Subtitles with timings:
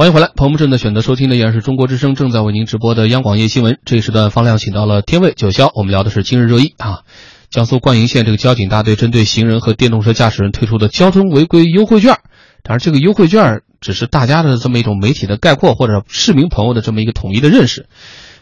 [0.00, 3.78] 欢迎回来，朋友们正在选择收听的依然是中国之声正在为您直播的央广夜新闻。
[3.84, 7.00] 这一时段方亮请到了天卫九霄，我们聊的是今日热议啊。
[7.50, 12.14] 江苏灌营县这个交警大队针对行人和电动车驾驶人推出的交通违规优惠券，
[12.62, 17.86] 当然这个优惠券只是大家的这么一种媒体的概括或者市民朋友的这么一个统一的认识。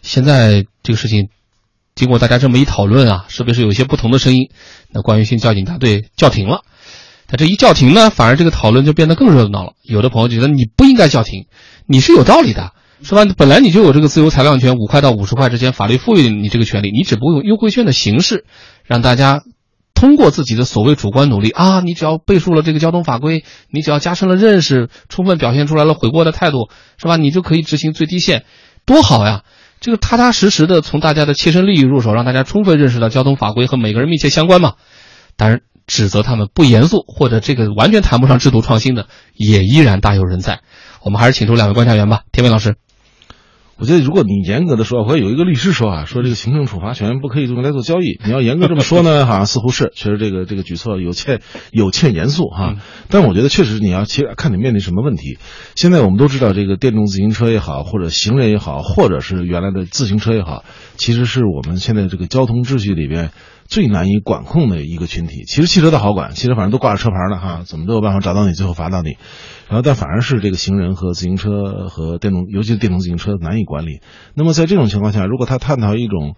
[0.00, 1.29] 现在这个事情
[1.96, 4.50] 经过大家这么一讨论啊，是不是有一些不同的声音？
[4.93, 6.61] 那灌营县交警大队叫停了。
[7.29, 9.74] 他这一叫停呢，反而这个讨论就变得更热闹了。
[9.82, 11.46] 有的朋友觉得你不应该叫停，
[11.86, 12.72] 你是有道理的，
[13.02, 13.27] 是吧？
[13.36, 18.46] 本来你就有这个自由裁量权，五块到五十块之间，法律赋予你这个权利，你只不过用优惠券的形式，
[18.86, 19.42] 让大家
[19.92, 27.16] 通过自己的所谓主观努力啊，你只要背熟了这个交通法规，你只要加深了认识，充分表现出来了悔过的态度，是吧？
[27.16, 28.45] 你就可以执行最低限，
[28.86, 29.42] 多好呀！
[29.80, 34.77] 这个踏踏实实的从大家的切身利益入手，让大家充分认识到交通法规和每个人密切相关嘛。
[35.36, 35.60] 当然。
[35.88, 40.61] 指责他们不严肃，或者这个完全谈不上制度创新的，也依然大有人在。
[41.02, 42.77] 我们还是请出两位观察员吧，田伟老师。
[43.80, 48.19] 我觉得，如果你严格的说，或者有一个律师说啊，说这个行政处罚权不可以用来做交易。
[48.25, 52.75] 你要严格这么说呢， 好像似乎是，确实这个这个举措有欠有欠严肃哈。
[53.09, 55.39] 但我觉得，确实你要其实看你面临什么问题。
[55.77, 60.64] 现在我们都知道，这个电动自行车也好，或者行人也好，或者是原来的自行车也好，
[60.98, 63.30] 其实是我们现在这个交通秩序里边。
[63.68, 69.19] 最难以管控的一个群体，其实汽车倒好管，汽车反正都挂着车牌的哈，怎么都有办法找到你，最后罚到你。
[69.69, 71.50] 然后，但反而是这个行人和自行车
[71.91, 74.00] 和电动，尤其是电动自行车难以管理。
[74.32, 76.34] 那么在这种情况下，如果他探讨一种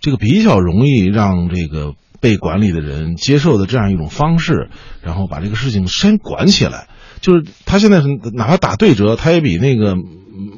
[0.00, 4.70] 这个比较容易让这个被管理的人接受的这样一种方式，
[5.02, 6.88] 然后把这个事情先管起来，
[7.20, 9.94] 就是他现在是哪怕打对折，他也比那个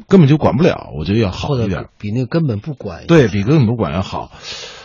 [0.08, 4.30] 根本就管不了，我觉得要好一点，比那个根本不管，对比根本不管要好。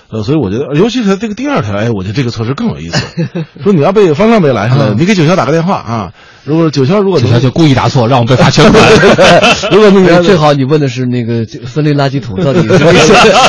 [0.10, 3.26] 呃，所以我觉得，尤其是这个第二条，哎，我觉得这个措施更有意思。
[3.62, 6.14] 说你要被方向被拦下来，你给九霄打个电话啊。
[6.46, 8.82] 如果九霄如果九霄就故意答错，让我们被罚全款。
[9.70, 12.70] 如果那个最好你问的是那个分类垃圾桶到底是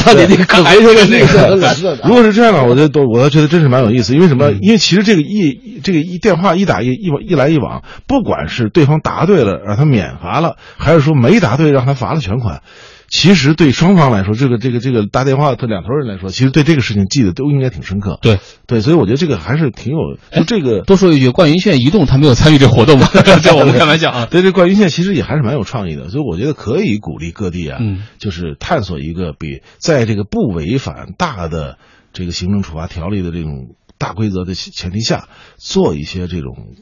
[0.05, 2.09] 到底那个可回收的那个蓝色的。
[2.09, 4.14] 如果是这样的话，我觉得都我倒觉得真是蛮有意思。
[4.14, 4.51] 因为什么？
[4.61, 12.63] 因为其实这个一这个一电话一打一一一来一往，不管是对方答对了让他免罚了，还是说没答对让他罚了全款。
[13.08, 18.19] 其实对双方来说，这个这个这个打电话的两头人来说，其实对这个事情记得都应该挺深刻。
[18.20, 20.19] 对对，所以我觉得这个还是挺有。
[20.30, 23.08] 就这个多说一句，灌云县移动他没有参与这活动吗？
[23.42, 24.29] 这我们开玩笑啊。
[24.30, 27.79] 对，这灌云县其实也还是蛮有创意的，所以我觉得可以鼓励各地啊，
[28.19, 31.79] 就是探索一个比在这个不违反大的
[32.13, 36.75] 这个行政处罚条例的这种大规则的前提下，做一些这种。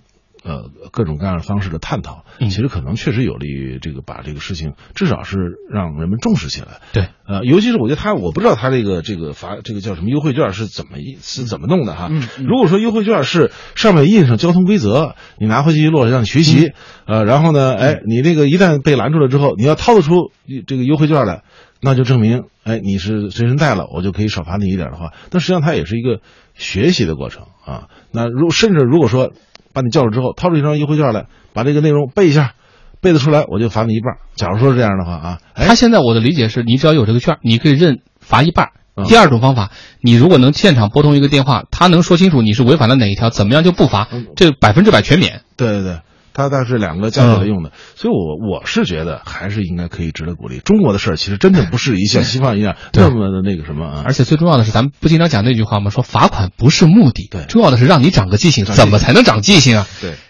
[0.46, 6.80] 呃，各种各样的方式的探讨，其实可能确实有利于这个把这个事情至少是让人们重视起来。
[6.92, 12.12] 对，呃，尤其是我觉得他，我不知道他这个这个罚这个叫什么优惠券是怎么是怎么弄的哈。
[12.38, 16.70] 如果说优惠券是上面印上交通规则，你拿回去一摞让你学习，
[17.06, 20.30] 呃，然后呢，哎，你这个一旦被拦住了之后，你要掏得出
[20.68, 21.42] 这个优惠券来，
[21.80, 26.20] 那就证明哎你是随身带了，我就可以少罚你一点的话，但实际上它也是一个
[26.54, 27.88] 学习的过程啊。
[28.12, 29.32] 那如甚至如果说。
[29.76, 32.54] 把你叫住之后，掏出一张优惠券来，把这个内容背一下，
[33.02, 34.16] 背得出来我就罚你一半。
[34.34, 38.70] 假如说是这样的话啊，他现在我的理解是你只要有这个券，你可以认罚一半。
[39.06, 39.70] 第二种方法，
[40.00, 45.42] 你如果能现场拨通一个电话，他能说清楚你是违反了哪一条，怎么样就不罚，这百分之百全免。
[45.58, 46.00] 对对对。
[46.36, 50.58] 它它是两个加起来用的，所以我我是觉得还是应该可以值得鼓励。
[50.58, 54.02] 中国的事儿其实真的不是一像 西方一样那么的那个什么啊。
[54.04, 55.90] 而且最重要的是，咱们不经常讲那句话吗？
[55.90, 58.66] 说罚款不是目的，对，重要的是让你长个记性。
[58.66, 59.86] 怎么才能长记性啊？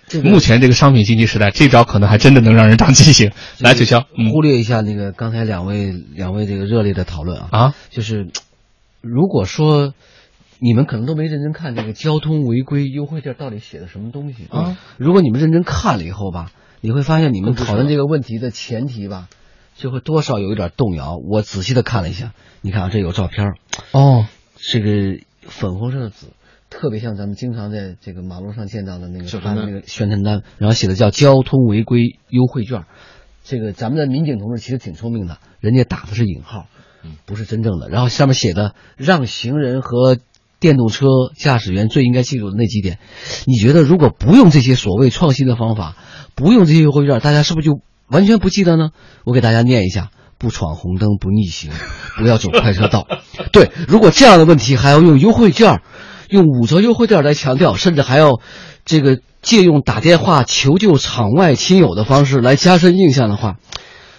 [0.09, 3.33] 对，目前这个商品经济时代，这招可能还真的能让人长记性。
[3.59, 8.29] 来，九霄，忽略一下那个刚才两位两位这个热烈的讨论啊啊，就是
[9.01, 9.93] 如果说。
[10.59, 14.79] 你们可能都没认真看这个交通违规优惠券到底写的什么东西啊？
[14.97, 16.51] 如果你们认真看了以后吧，
[16.81, 19.29] 你会发现你们讨论这个问题的前提吧，
[19.75, 21.17] 就会多少有一点动摇。
[21.17, 23.55] 我仔细的看了一下，你看啊，这有照片
[23.93, 26.27] 哦，这个粉红色的纸，
[26.71, 32.85] 特别像咱们经常在这个马路上见到的那个发那个宣传单，然后写的叫交通违规优惠券。
[33.45, 36.67] 这个咱们的民警同志其实挺聪明的，人家打的是引号，
[37.27, 37.89] 不是真正的。
[37.89, 40.19] 然后上面写的让行人和
[40.67, 41.07] 电动车
[41.39, 42.99] 驾驶员最应该记住的那几点，
[43.47, 45.97] 你觉得如果不用这些所谓创新的方法，
[46.35, 47.79] 不用这些优惠券，大家是不是就
[48.09, 48.89] 完全不记得呢？
[49.25, 51.71] 我给大家念一下：不闯红灯，不逆行，
[52.19, 53.07] 不要走快车道。
[53.53, 55.83] 对，如果这样的问题还要用优惠券，
[56.29, 58.41] 用五折优惠券来强调，甚至还要
[58.85, 63.59] 这个借用打电话求救场外亲友的方式来加深印象的话，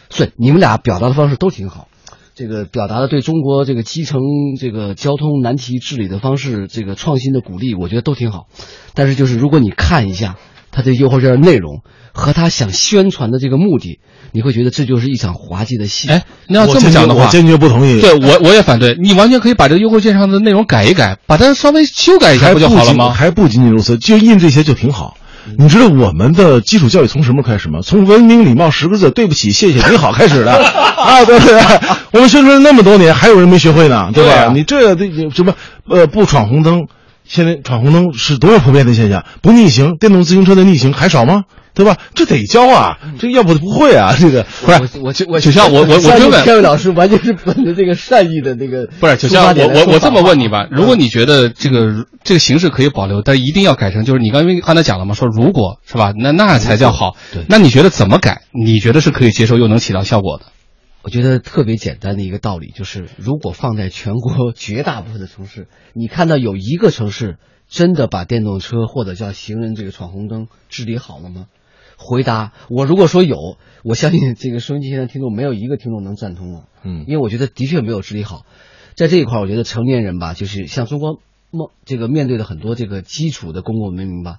[0.10, 1.90] 是你们俩表达的方式都挺好。
[2.38, 4.22] 这个表达的对中国这个基层
[4.60, 8.46] 这个交通难题治理的方式，这个创新的鼓励，我觉得都挺好。
[8.94, 10.36] 但是就是如果你看一下。
[10.70, 11.82] 他的优惠券的内容
[12.14, 14.00] 和他想宣传的这个目的，
[14.32, 16.08] 你会觉得这就是一场滑稽的戏。
[16.08, 18.00] 哎，那要这么讲的话，我坚决不同意。
[18.00, 18.96] 对我我也反对。
[19.02, 23.10] 你完全可以把这个优惠券上的内容改一改，把它稍微修改一下不就好了吗？
[23.10, 25.18] 还不仅仅如此，就印这些就挺好。
[25.58, 27.80] 你知道我们的基础教育从什么开始吗？
[27.84, 30.52] 从文明礼貌十个字，对不起，谢谢，你好开始的
[30.98, 31.24] 啊！
[31.26, 31.60] 对不对？
[32.12, 34.52] 我们宣传那么多年，还有人没学会呢，对吧？
[34.54, 35.54] 你这这什么
[35.90, 36.88] 呃，不闯红灯，
[37.24, 41.44] 现在闯红灯是多么普遍的现象，不逆行，电动自行车的逆行还少吗？
[41.78, 41.96] 对吧？
[42.16, 44.16] 这得教啊，这要不不会啊。
[44.18, 48.88] 这个不是我我就像我我我就问天伟老师，完全是本着这个善意的这个。
[49.00, 57.16] 不是，就像我我我这么问你吧，如果你觉得这个这个形式可以保留，但一定要改成，就是你刚刚刚才讲了嘛，说如果是吧，那那才叫好。
[57.32, 58.42] 对，那你觉得怎么改？
[58.52, 60.46] 你觉得是可以接受又能起到效果的？
[61.04, 67.38] 我觉得特别简单的一个道理就是，如果放在全国 绝大部分的城市，你看到有一个城市
[67.70, 71.46] 真的把电动车或者叫行人这个闯红灯治理好了吗？
[71.98, 78.46] 回答我，如果说有，我相信这个收音机前的听众没有一个听众能赞同我，嗯，因为我觉得的确没有治理好，
[78.96, 81.20] 在这一块，我觉得成年人吧，就是像中国
[81.52, 84.38] 梦这个面对的很多这个基础的公共文明吧，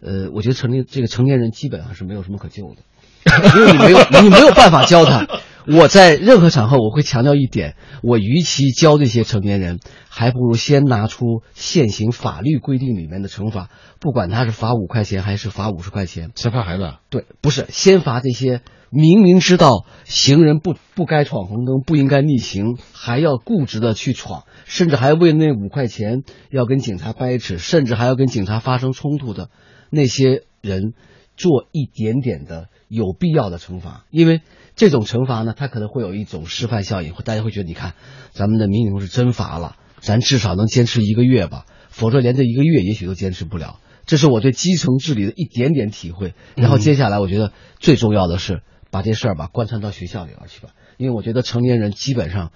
[0.00, 2.82] 呃，我觉得成年这个成年人基本上是没有什么可救的。
[3.54, 5.26] 因为你没有，你没有办法教他。
[5.66, 9.78] 我在任何场合我会强调一点：我与其教这些成年人，
[10.08, 13.68] 还不如先拿出现行法律规定里面的惩罚，
[14.00, 16.30] 不管他是罚五块钱还是罚五十块钱。
[16.34, 16.94] 先罚孩子？
[17.10, 18.60] 对，不是先罚这些
[18.90, 29.48] 明明知道行人不不该闯红灯、不应该逆行，还要固执的去闯，甚至还为那五块钱要跟警察掰扯，甚至还要跟警察发生冲突的
[29.90, 30.92] 那些人，
[31.36, 32.68] 做一点点的。
[32.94, 34.42] 有必要的惩罚，因为
[34.76, 37.94] 这种惩罚呢，它可能会有一种示范效应，大家会觉得，你看，
[38.32, 43.80] 咱们的民警是真罚了，咱至少能坚持一个月吧，否则连这一个月也许都坚持不了。
[44.04, 46.34] 这是我对基层治理的一点点体会。
[46.54, 48.60] 然后接下来，我觉得最重要的是
[48.90, 52.52] 把这事儿吧贯穿到学校里边去吧，因为我觉得成年人基本上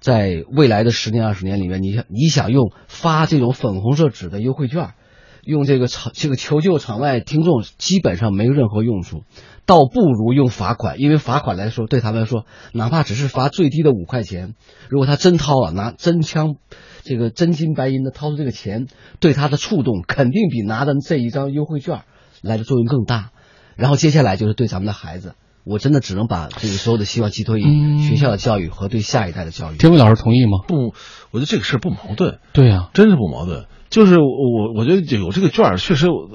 [0.00, 4.94] 在未来的十年二十年里面，你想你想用发这种粉红色纸的优惠券。
[5.46, 9.22] 用这个场这个求救场外听众基本上没有任何用处，
[9.64, 14.54] 倒不如用罚款，因为罚款来说对他们来说，哪怕只是罚最低的五块钱，
[14.88, 16.56] 如果他真掏了，拿真枪，
[17.04, 18.88] 这个真金白银的掏出这个钱，
[19.20, 22.02] 对他的触动肯定比拿的这一张优惠券
[22.42, 23.30] 来的作用更大。
[23.76, 29.76] 然后接下来就是对咱们的孩子，我真的只能把这个所有的希望寄托于学校的教育和对下一代的教育。
[29.76, 30.64] 天伟老师同意吗？
[30.66, 30.94] 不，
[31.30, 32.38] 我觉得这个事不矛盾。
[32.52, 33.66] 对呀，真是不矛盾。
[33.88, 36.26] 就是我，我觉得有这个券儿，确实，我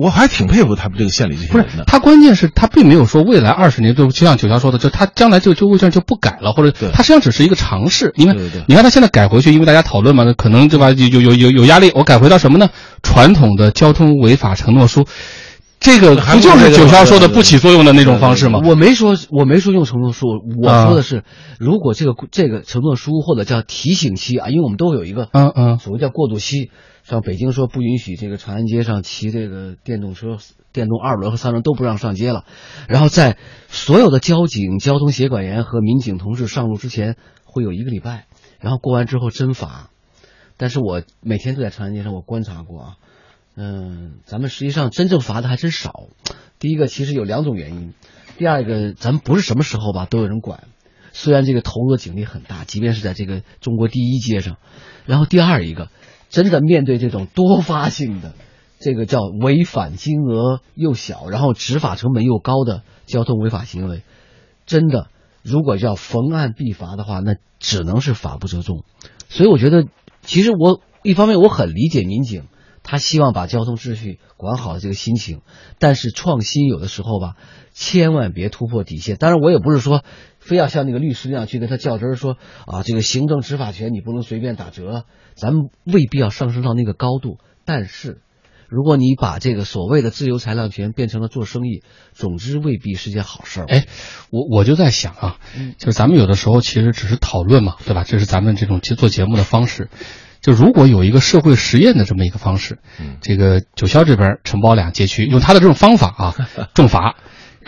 [0.00, 1.84] 我还挺佩服他们这个县里这些人的。
[1.86, 8.12] 他关键是他并没有说未来二十年就就像九霄说的，就他将来这个优惠券就不改了，或者他实际上只是一个尝试。
[8.16, 10.90] 因为你看他现在改回去，因为大家讨论嘛，可能对吧？
[10.90, 12.68] 有有有有压力，我改回到什么呢？
[13.02, 15.06] 传统的交通违法承诺书，
[15.80, 18.60] 这个不就是九霄说的不起作用的那种方式吗？
[18.64, 20.26] 我没说，我没说用承诺书，
[20.62, 21.22] 我说的是，
[21.58, 26.70] 如果这个这个承诺书或者叫提醒期啊，因为我们都会有一个嗯嗯，所谓叫过渡期。
[27.04, 30.36] 像北京说不允许这个长安街上骑这个电动车、
[30.74, 32.44] 电动二轮和三轮都不让上街了，
[32.86, 33.38] 然后在
[33.68, 38.26] 所有的交警、交通协管员和民警同志上路之前会有一个礼拜，
[38.60, 39.88] 然后过完之后真罚。
[40.58, 42.92] 但是我每天都在长安街上，我观察过啊，
[43.58, 46.04] 嗯，咱们实际上真正罚的还真少。
[46.60, 47.94] 第一个其实有两种原因，
[48.36, 50.68] 第二个咱们不是什么时候吧都有人管，
[51.12, 54.58] 虽然这个投入的警力很大，即便是在这个中国第一街上，
[55.06, 55.88] 然后第二一个。
[56.30, 58.34] 真的面对这种多发性的，
[58.78, 64.02] 这个叫违反金额又小，然后执法成本又高的交通违法行为，
[64.66, 65.08] 真的
[65.42, 68.84] 如果要逢案必罚的话，那只能是法不责众。
[69.30, 69.86] 所以我觉得，
[70.20, 72.44] 其实我一方面我很理解民警，
[72.90, 75.42] 他希望把交通秩序管好的这个心情，
[75.78, 77.34] 但是创新有的时候吧，
[77.74, 79.16] 千万别突破底线。
[79.16, 80.02] 当然，我也不是说
[80.38, 85.04] 非要像那个律师那样去跟他较真儿，说啊，这个行政执法权你不能随便打折。
[85.34, 88.22] 咱们未必要上升到那个高度，但是，
[88.70, 91.82] 如果你把这个所谓的自由裁量权变成了做生意，
[92.14, 93.66] 总之未必是件好事儿。
[93.66, 93.84] 哎，
[94.30, 95.36] 我我就在想啊，
[95.76, 98.02] 就是咱们有的时候其实只是讨论嘛，对吧？
[98.02, 99.90] 这是咱们这种做节目的方式。
[100.40, 102.78] 就如果有一个社会实验的这么一个方式，
[103.20, 106.34] 这个九霄这边承包两街区，用他的这种方法啊，
[106.74, 107.16] 重罚。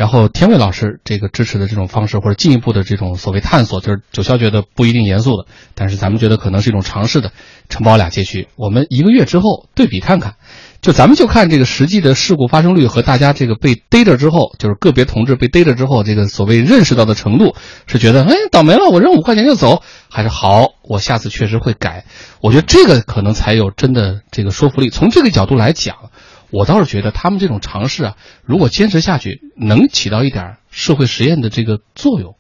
[0.00, 7.32] 然后天卫老师这个支持的这种方式，或者进一步的这种所谓探索，就是九霄觉得不一定严肃的，但是咱们觉得可能是一种尝试的，
[7.68, 10.36] 承包俩街区，我们一个月之后对比看看，
[10.80, 17.54] 就咱们就看这个实际的事故发生率和大家这个被逮着之后，就是个别同志被逮着之后，这个所谓认识到的程度，
[17.86, 22.06] 是觉得哎倒霉了，我扔五块钱就走，还是好，我下次确实会改。
[22.40, 24.88] 我觉得这个可能才有真的这个说服力。
[24.88, 26.09] 从这个角度来讲。
[26.50, 32.36] 我倒是觉得他们这种尝试啊，如果坚持下去，能起到一点社会实验的这个作用。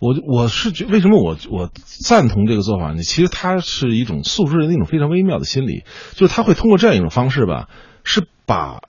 [0.00, 3.02] 我我是觉为什么我我赞同这个做法呢？
[3.02, 7.68] 其实它是一种素质人的一种非常微妙的心理，就是他会通过这样一种方式吧，
[8.02, 8.80] 是把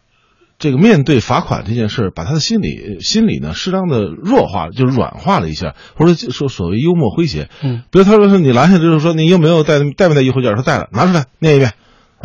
[0.59, 7.49] 这个面对罚款这件事，把他的心理心理呢适当的弱化，就是软化了一下，或者说所谓幽默诙谐。
[7.61, 10.55] 嗯，比如他说是你拦下就是说你有没有带带没带优惠券？
[10.55, 11.73] 说带了，拿出来念一遍。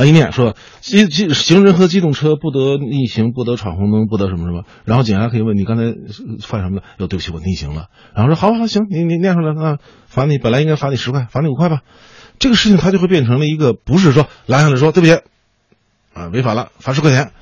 [0.00, 4.64] 啊，一念说，机机行人和机动车不得逆行，不得闯红灯，不得什么什么。
[4.86, 5.82] 然后警察可以问你刚才
[6.40, 6.82] 犯什么了？
[6.96, 7.88] 哟，对不起，我逆行了。
[8.14, 9.76] 然后说，好好行，你你念出来啊，
[10.06, 11.82] 罚你本来应该罚你十块，罚你五块吧。
[12.38, 15.20] 这个事情他就会变成了一个，不是说拦下来说对不起，
[16.14, 17.32] 啊，违法了，罚十块钱。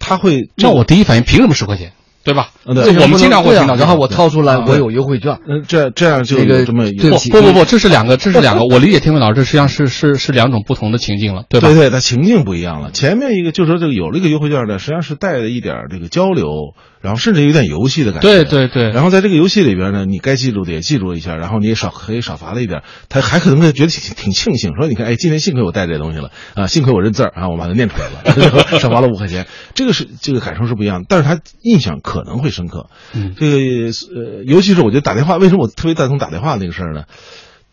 [0.00, 1.92] 他会，那我第一反应凭什么十块钱？
[2.30, 2.48] 对吧？
[2.64, 5.38] 对，我们经常会听到，然后我掏出来，我有优惠券。
[5.48, 6.84] 嗯，这这样就有这么
[7.30, 8.64] 不不不不，这是两个，这是两个。
[8.64, 11.68] 我理解天伟老师，这实际上是是是两种不同的情境了，对吧？
[11.68, 12.92] 对对，它情境不一样了。
[12.92, 18.28] 前面一个就是说这个有了一个优惠券呢，实际上是带着一点这个交流，然后甚至有点游戏的感觉。
[18.28, 18.90] 对对对。
[18.90, 29.46] 然后在这个游戏里边呢，你该记住的也记住一下，然后你也少可以少罚了一点，他还可能会觉得挺挺庆幸，说你看，哎，今天幸亏我带这东西了啊，幸亏我认字儿啊，我把它念出来了，少罚了五块钱。
[29.74, 32.88] 这个是这个感受是不一样的，但是他印象可能会深刻。
[33.14, 37.04] 嗯，这个呃，尤其是我觉得打电话，为什么我特别赞同打电话那个事儿呢？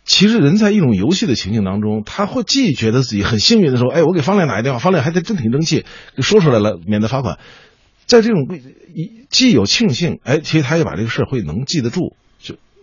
[0.06, 5.84] 其实人在一种游戏的情境当中，他会既觉得自己很幸运的时候，哎，我给方亮打一电话，方亮还得真挺争气，
[6.20, 7.40] 说出来了，免得罚款。
[8.08, 8.48] 在这种
[9.30, 12.16] 既有庆幸，哎，其实他也把这个事儿会能记得住。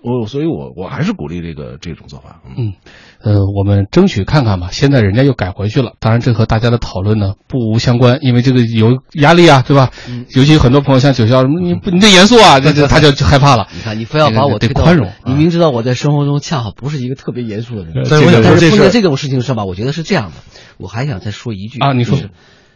[0.07, 2.43] 我所以，我我还是鼓励这个这种做法。
[2.59, 2.75] 嗯，
[3.23, 4.69] 呃，我们争取看看吧。
[4.71, 9.93] 现在人家又改回去了，当然这和大家的讨论呢不无相关，因为这个有压力啊，对吧？
[10.07, 10.27] 嗯。
[10.37, 13.67] 尤其很多朋友像九霄什么，你不你这严肃啊，这这他就害怕了。
[13.75, 15.11] 你看，你非要把我得宽容。
[15.25, 20.33] 你明知道我在生活中恰好不是一个特别严肃的人，但是但是碰见这种事情上吧，我觉得是这样的。
[20.77, 22.19] 我还想再说一句啊，你说，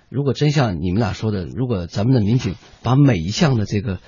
[0.08, 3.98] 如果真像你们俩说的，如果咱们的民警把每一项的这个。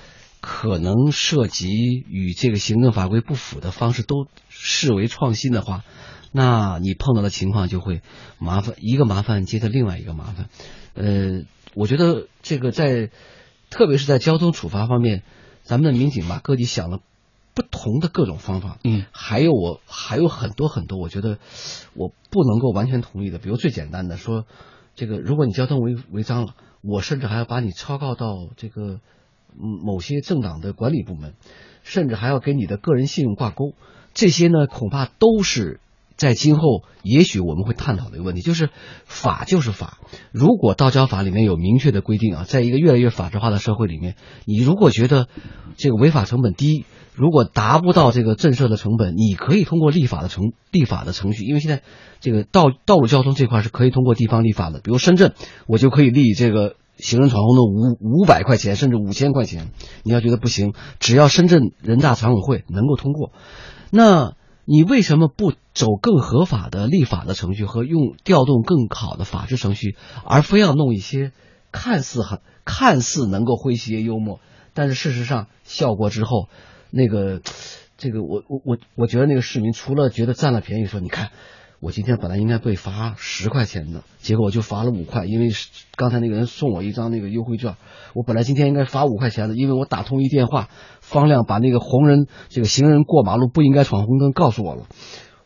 [0.43, 5.83] 可能涉及与这个行政法规不符的方式都视为创新的话，
[6.31, 8.01] 那你碰到的情况就会
[8.39, 10.49] 麻烦一个麻烦接着另外一个麻烦。
[10.95, 11.43] 呃，
[11.75, 13.11] 我觉得这个在
[13.69, 15.21] 特别是在交通处罚方面，
[15.61, 17.01] 咱们的民警吧，各地想了
[17.53, 18.79] 不同的各种方法。
[18.83, 21.37] 嗯，还有我还有很多很多，我觉得
[21.93, 23.37] 我不能够完全同意的。
[23.37, 24.47] 比如最简单的说，
[24.95, 28.99] 这个如果你交通违违章了，我甚至还要把你抄告到这个。
[29.53, 31.33] 某些政党的管理部门，
[31.83, 33.73] 甚至还要跟你的个人信用挂钩，
[34.13, 35.81] 这些呢，恐怕都是
[36.15, 38.39] 在今后也许我们会探讨的一个问题。
[38.39, 38.69] 就是
[39.03, 39.97] 法就是法，
[40.31, 45.27] 如果道交法里面有明确的规定啊，在一个越来越法治化的社会里面，你如果觉得
[45.75, 46.85] 这个违法成本低，
[47.21, 51.83] 如果达不到这个震慑的成本，你可以通过立法的程立法的程序，因为现在
[52.19, 55.33] 这个道道路交通这块是可以通过地方立法的，比如深圳，
[55.67, 56.75] 我就可以立这个。
[56.97, 59.71] 行人闯红灯五五百块钱，甚至五千块钱，
[60.03, 63.31] 你要觉得不行，只要深圳人大常委会能够通过，
[63.89, 64.35] 那
[64.65, 71.31] 你为什么不走更合法的立法的程序和用调动更好的法治程序，而非要弄一些
[71.71, 74.39] 看似很看似能够诙谐幽默，
[74.75, 76.49] 但是事实上效果之后，
[76.91, 77.41] 那个
[77.97, 81.29] 这个我我我我觉得那个市民除了觉得占了便宜，说你看。
[81.83, 85.49] 我今天本来应该被罚十块钱的，结果我就罚了五块，因为
[85.95, 87.75] 刚才那个人送我一张那个优惠券。
[88.13, 90.69] 我本来今天应该罚五块钱的，因为我打通一电话，
[91.01, 94.83] 方亮把那个红人这个行人过马路不应该闯红灯告诉我了。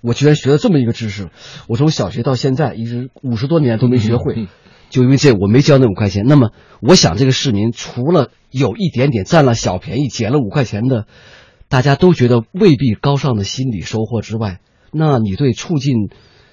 [0.01, 1.29] 我居然学了这么一个知识，
[1.69, 4.49] 我从小学到现在一直五十多年都没学会，
[4.89, 6.23] 就因为这我没交那五块钱。
[6.25, 6.51] 那么
[6.81, 11.07] 我想，这个市民除了有一点点占了小便宜、捡了五块钱的，
[11.67, 14.59] 大家都觉得未必高尚的心理收获之外。
[14.91, 16.09] 那你对促进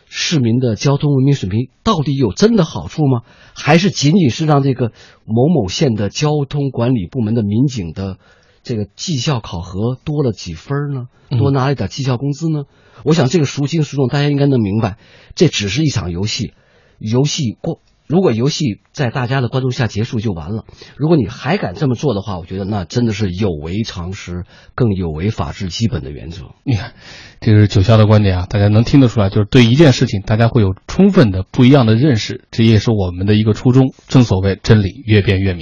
[0.09, 3.23] 市民的交通文明水平到底有真的好处吗？
[3.55, 4.93] 还是仅仅是让这个
[5.25, 8.19] 某某县的交通管理部门的民警的
[8.63, 11.07] 这个绩效考核多了几分呢？
[11.31, 12.65] 多拿了一点绩效工资呢？
[13.05, 14.97] 我想这个孰轻孰重，大家应该能明白，
[15.35, 16.53] 这只是一场游戏，
[16.99, 17.81] 游戏过。
[18.13, 20.67] 如果游戏在大家的关注下结束就完了，
[20.99, 26.49] 如果你还敢这么做的话，我觉得那真的是有违常识，更有违法治基本的原则。
[26.63, 26.93] 你看，
[27.41, 33.95] 这是九霄的观点啊，大家能听得出来，就是对一件事情，大家会有充分的不一样的认识，这也是我们的一个初衷。
[34.09, 35.61] 正所谓真理越辩越明。